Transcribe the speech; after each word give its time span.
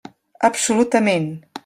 Absolutament. 0.49 1.29